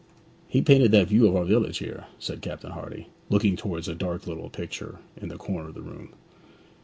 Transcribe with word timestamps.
'He 0.47 0.63
painted 0.63 0.89
that 0.93 1.09
view 1.09 1.27
of 1.27 1.35
our 1.35 1.45
village 1.45 1.77
here,' 1.77 2.05
said 2.17 2.41
Captain 2.41 2.71
Hardy, 2.71 3.09
looking 3.29 3.55
towards 3.55 3.87
a 3.87 3.93
dark 3.93 4.25
little 4.25 4.49
picture 4.49 4.97
in 5.15 5.29
the 5.29 5.37
corner 5.37 5.69
of 5.69 5.75
the 5.75 5.83
room. 5.83 6.15